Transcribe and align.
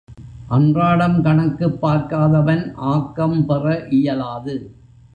அன்றாடம் 0.47 1.21
கணக்குப் 1.21 1.77
பார்க்காதவன் 1.85 2.71
ஆக்கம் 2.75 3.45
பெற 3.45 3.87
இயலாது. 3.89 4.55